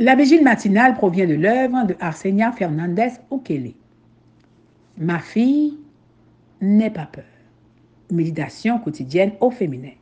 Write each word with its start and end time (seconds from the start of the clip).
La 0.00 0.14
vigile 0.14 0.42
matinale 0.42 0.94
provient 0.94 1.26
de 1.26 1.34
l'œuvre 1.34 1.86
de 1.86 1.94
Arsenia 2.00 2.52
Fernandez 2.52 3.10
Okele. 3.30 3.74
Ma 4.96 5.18
fille, 5.18 5.76
n'aie 6.62 6.88
pas 6.88 7.04
peur. 7.04 7.24
Méditation 8.10 8.78
quotidienne 8.78 9.32
au 9.42 9.50
féminin. 9.50 9.92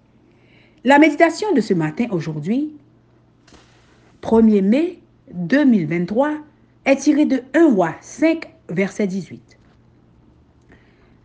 La 0.85 1.01
méditation 1.01 1.53
de 1.53 1.61
ce 1.61 1.75
matin, 1.75 2.07
aujourd'hui, 2.13 2.77
1er 4.23 4.63
mai 4.63 5.01
2023, 5.35 6.31
est 6.85 6.97
tirée 6.97 7.27
de 7.27 7.43
1 7.55 7.75
roi 7.75 7.97
5, 8.01 8.49
verset 8.69 9.09
18. 9.09 9.59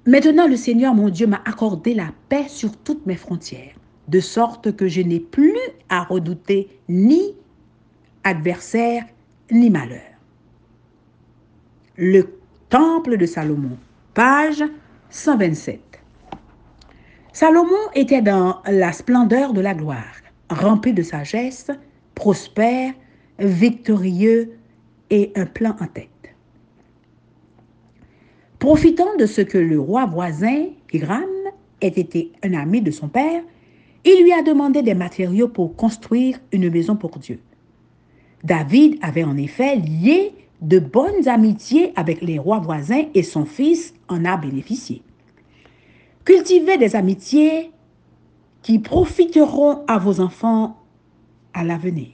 Maintenant, 0.08 0.48
le 0.48 0.56
Seigneur 0.56 0.96
mon 0.96 1.10
Dieu 1.10 1.28
m'a 1.28 1.44
accordé 1.46 1.94
la 1.94 2.12
paix 2.28 2.48
sur 2.48 2.76
toutes 2.78 3.06
mes 3.06 3.18
frontières, 3.18 3.76
de 4.08 4.20
sorte 4.20 4.76
que 4.76 4.88
je 4.88 5.02
n'ai 5.02 5.20
plus 5.20 5.60
à 5.90 6.06
redouter 6.06 6.70
ni 6.90 7.36
adversaire 8.24 9.04
ni 9.52 9.70
malheur. 9.70 10.02
Le 11.98 12.40
Temple 12.70 13.18
de 13.18 13.26
Salomon, 13.26 13.78
page 14.14 14.64
127. 15.10 15.80
Salomon 17.32 17.90
était 17.96 18.22
dans 18.22 18.62
la 18.68 18.92
splendeur 18.92 19.54
de 19.54 19.62
la 19.62 19.74
gloire, 19.74 20.22
rempli 20.50 20.94
de 20.94 21.04
sagesse, 21.04 21.72
prospère, 22.16 22.94
victorieux 23.40 24.58
et 25.10 25.32
un 25.36 25.46
plan 25.46 25.76
en 25.80 25.88
tête. 25.88 26.10
Profitant 28.60 29.16
de 29.18 29.26
ce 29.26 29.42
que 29.42 29.58
le 29.58 29.80
roi 29.80 30.06
voisin, 30.06 30.68
Hiram, 30.92 31.26
ait 31.82 31.88
été 31.88 32.32
un 32.44 32.54
ami 32.54 32.82
de 32.82 32.92
son 32.92 33.10
père, 33.10 33.44
il 34.06 34.24
lui 34.24 34.32
a 34.32 34.42
demandé 34.42 34.82
des 34.82 34.94
matériaux 34.94 35.48
pour 35.48 35.76
construire 35.76 36.40
une 36.52 36.70
maison 36.70 36.96
pour 36.96 37.18
Dieu. 37.20 37.40
David 38.44 38.98
avait 39.02 39.24
en 39.24 39.38
effet 39.38 39.78
lié 39.78 40.34
de 40.62 40.80
bonnes 40.80 41.28
amitiés 41.28 41.94
avec 41.96 42.22
les 42.22 42.40
rois 42.40 42.60
voisins 42.60 43.04
et 43.14 43.24
son 43.24 43.46
fils 43.46 43.94
en 44.08 44.26
a 44.26 44.38
bénéficié. 44.38 45.02
Cultivez 46.26 46.78
des 46.78 46.96
amitiés 46.96 47.72
qui 48.62 48.80
profiteront 48.80 49.84
à 49.88 49.98
vos 49.98 50.22
enfants 50.22 50.78
à 51.54 51.64
l'avenir. 51.64 52.08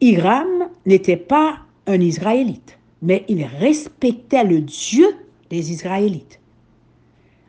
Hiram 0.00 0.68
n'était 0.86 1.16
pas 1.16 1.58
un 1.86 2.00
Israélite, 2.00 2.78
mais 3.02 3.24
il 3.28 3.44
respectait 3.44 4.44
le 4.44 4.60
Dieu 4.60 5.08
des 5.50 5.72
Israélites. 5.72 6.40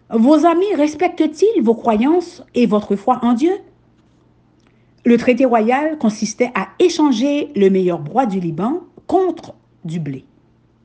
Vos 0.10 0.46
amis 0.46 0.74
respectent-ils 0.76 1.62
vos 1.62 1.76
croyances 1.76 2.42
et 2.56 2.66
votre 2.66 2.96
foi 2.96 3.20
en 3.22 3.34
Dieu? 3.34 3.54
Le 5.06 5.18
traité 5.18 5.46
royal 5.46 5.98
consistait 5.98 6.52
à 6.56 6.70
échanger 6.80 7.52
le 7.56 7.70
meilleur 7.70 8.00
bois 8.00 8.26
du 8.26 8.40
Liban 8.40 8.82
contre 9.08 9.56
du 9.86 10.00
blé, 10.00 10.26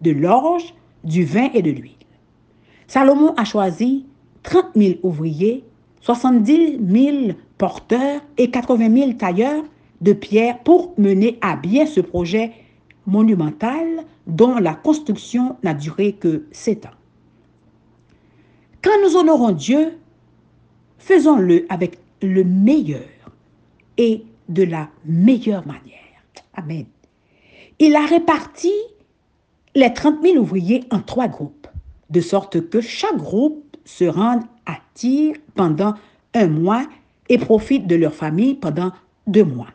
de 0.02 0.10
l'orge, 0.10 0.74
du 1.02 1.24
vin 1.24 1.50
et 1.52 1.62
de 1.62 1.70
l'huile. 1.70 1.92
Salomon 2.86 3.34
a 3.36 3.44
choisi 3.44 4.06
30 4.42 4.66
000 4.76 4.94
ouvriers, 5.02 5.64
70 6.00 6.78
000 6.86 7.16
porteurs 7.58 8.20
et 8.38 8.50
80 8.50 8.94
000 8.94 9.12
tailleurs 9.14 9.64
de 10.00 10.12
pierre 10.12 10.58
pour 10.60 10.94
mener 10.98 11.38
à 11.40 11.56
bien 11.56 11.86
ce 11.86 12.00
projet 12.00 12.52
monumental 13.06 14.04
dont 14.26 14.56
la 14.56 14.74
construction 14.74 15.56
n'a 15.62 15.74
duré 15.74 16.12
que 16.12 16.46
sept 16.52 16.86
ans. 16.86 16.96
Quand 18.82 18.98
nous 19.02 19.16
honorons 19.16 19.52
Dieu, 19.52 19.98
faisons-le 20.98 21.66
avec 21.68 21.98
le 22.22 22.44
meilleur 22.44 23.02
et 23.98 24.24
de 24.48 24.62
la 24.62 24.88
meilleure 25.04 25.66
manière. 25.66 25.82
Amen. 26.54 26.86
Il 27.78 27.96
a 27.96 28.06
réparti 28.06 28.72
les 29.74 29.92
30 29.92 30.22
000 30.22 30.36
ouvriers 30.36 30.84
en 30.90 31.00
trois 31.00 31.28
groupes, 31.28 31.66
de 32.10 32.20
sorte 32.20 32.68
que 32.68 32.80
chaque 32.80 33.16
groupe 33.16 33.76
se 33.84 34.04
rende 34.04 34.42
à 34.66 34.76
Tyr 34.94 35.36
pendant 35.54 35.94
un 36.34 36.46
mois 36.46 36.86
et 37.28 37.38
profite 37.38 37.86
de 37.86 37.96
leur 37.96 38.14
famille 38.14 38.54
pendant 38.54 38.92
deux 39.26 39.44
mois. 39.44 39.68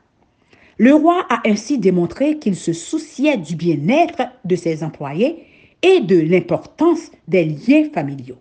Le 0.78 0.94
roi 0.94 1.25
a 1.29 1.41
ainsi 1.46 1.78
démontré 1.78 2.40
qu'il 2.40 2.56
se 2.56 2.72
souciait 2.72 3.38
du 3.38 3.56
bien-être 3.56 4.24
de 4.46 4.56
ses 4.56 4.84
employés 4.84 5.46
et 5.81 6.00
de 6.00 6.18
l'importance 6.18 7.12
des 7.28 7.46
liens 7.46 7.90
familiaux. 7.94 8.40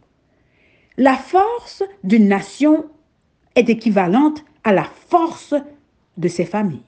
La 0.96 1.14
force 1.14 1.82
d'une 2.04 2.28
nation 2.28 2.86
est 3.54 3.68
équivalente 3.68 4.44
à 4.68 4.72
la 4.74 4.84
force 4.84 5.54
de 6.18 6.28
ses 6.28 6.44
familles. 6.44 6.82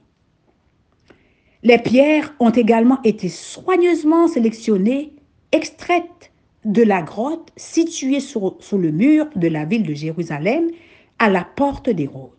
Les 1.63 1.79
pierres 1.79 2.31
ont 2.39 2.51
également 2.51 3.01
été 3.03 3.27
soigneusement 3.27 4.27
sélectionnées, 4.27 5.13
extraites 5.51 6.31
de 6.63 6.83
la 6.83 7.01
grotte 7.01 7.51
située 7.55 8.19
sur, 8.19 8.55
le 8.73 8.91
mur 8.91 9.25
de 9.35 9.47
la 9.47 9.65
ville 9.65 9.81
de 9.81 9.95
Jérusalem 9.95 10.69
à 11.17 11.27
la 11.31 11.43
porte 11.43 11.89
d'Hérode. 11.89 12.29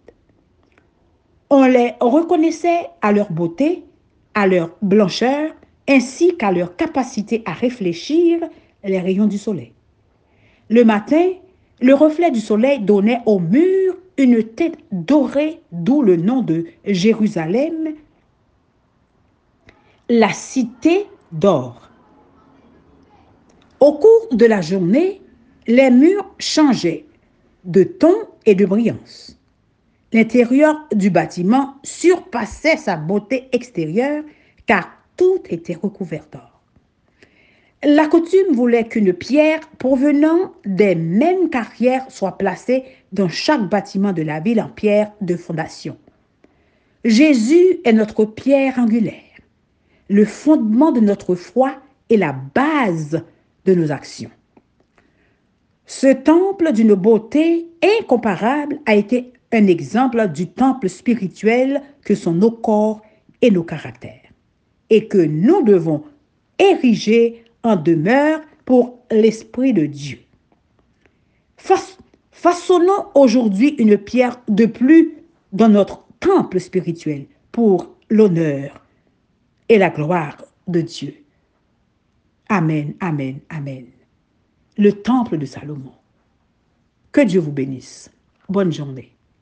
On 1.50 1.64
les 1.64 1.94
reconnaissait 2.00 2.91
à 3.00 3.10
leur 3.10 3.32
beauté, 3.32 3.82
à 4.34 4.47
leur 4.47 4.70
blancheur, 4.80 5.50
ainsi 5.88 6.36
qu'à 6.36 6.53
leur 6.53 6.76
capacité 6.76 7.42
à 7.47 7.53
réfléchir 7.53 8.38
les 8.84 9.00
rayons 9.00 9.26
du 9.26 9.38
soleil. 9.38 9.72
Le 10.70 10.84
matin, 10.84 11.32
le 11.80 11.94
reflet 11.94 12.30
du 12.30 12.38
soleil 12.38 12.78
donnait 12.78 13.22
au 13.26 13.41
mur 13.41 13.97
une 14.22 14.43
tête 14.43 14.78
dorée, 14.93 15.60
d'où 15.72 16.03
le 16.03 16.16
nom 16.16 16.43
de 16.43 16.66
Jérusalem, 16.84 17.94
la 20.09 20.33
cité 20.33 21.06
d'or. 21.33 21.91
Au 23.81 23.94
cours 23.94 24.28
de 24.33 24.47
la 24.47 24.60
journée, 24.60 25.21
les 25.66 25.91
murs 25.91 26.34
changeaient 26.38 27.06
de 27.65 27.83
ton 27.83 28.15
et 28.47 28.55
de 28.55 28.65
brillance. 28.65 29.38
L'intérieur 30.12 30.87
du 30.94 31.10
bâtiment 31.10 31.77
surpassait 31.83 32.77
sa 32.77 32.97
beauté 32.97 33.49
extérieure 33.53 34.22
car 34.66 34.91
tout 35.16 35.41
était 35.49 35.75
recouvert 35.75 36.27
d'or. 36.31 36.51
La 37.84 38.06
coutume 38.06 38.53
voulait 38.53 38.87
qu'une 38.87 39.12
pierre 39.12 39.59
provenant 39.78 40.53
des 40.65 40.94
mêmes 40.94 41.50
carrières 41.50 42.09
soit 42.10 42.38
placée 42.38 42.84
dans 43.10 43.28
chaque 43.28 43.69
bâtiment 43.69 44.12
de 44.12 44.22
la 44.22 44.38
ville 44.38 44.60
en 44.60 44.69
pierre 44.69 45.10
de 45.20 45.34
fondation. 45.34 45.97
Jésus 47.04 47.81
est 47.84 47.92
notre 47.92 48.25
pierre 48.25 48.78
angulaire, 48.78 49.41
le 50.09 50.25
fondement 50.25 50.92
de 50.92 51.00
notre 51.00 51.34
foi 51.34 51.75
et 52.09 52.16
la 52.16 52.32
base 52.54 53.25
de 53.65 53.75
nos 53.75 53.91
actions. 53.91 54.31
Ce 55.84 56.06
temple 56.06 56.72
d'une 56.72 56.94
beauté 56.94 57.66
incomparable 57.98 58.78
a 58.87 58.94
été 58.94 59.32
un 59.50 59.66
exemple 59.66 60.28
du 60.28 60.47
temple 60.47 60.88
spirituel 60.88 61.82
que 62.04 62.15
sont 62.15 62.32
nos 62.32 62.53
corps 62.53 63.03
et 63.41 63.50
nos 63.50 63.65
caractères, 63.65 64.31
et 64.88 65.09
que 65.09 65.19
nous 65.19 65.65
devons 65.65 66.04
ériger 66.60 67.42
en 67.62 67.76
demeure 67.76 68.40
pour 68.64 68.98
l'Esprit 69.10 69.72
de 69.72 69.86
Dieu. 69.86 70.18
Façonnons 72.32 73.06
aujourd'hui 73.14 73.76
une 73.78 73.96
pierre 73.96 74.40
de 74.48 74.66
plus 74.66 75.14
dans 75.52 75.68
notre 75.68 76.04
temple 76.18 76.58
spirituel 76.58 77.26
pour 77.52 77.94
l'honneur 78.10 78.84
et 79.68 79.78
la 79.78 79.90
gloire 79.90 80.36
de 80.66 80.80
Dieu. 80.80 81.14
Amen, 82.48 82.94
amen, 83.00 83.40
amen. 83.48 83.86
Le 84.76 84.92
temple 84.92 85.38
de 85.38 85.46
Salomon. 85.46 85.92
Que 87.12 87.20
Dieu 87.20 87.40
vous 87.40 87.52
bénisse. 87.52 88.10
Bonne 88.48 88.72
journée. 88.72 89.12